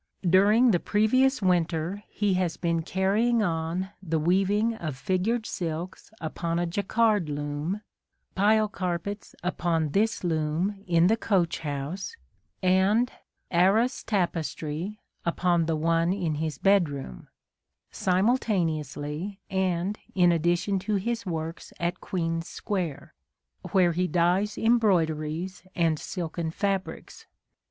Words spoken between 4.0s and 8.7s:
the weaving of figured silks upon a Jacquard loom, pile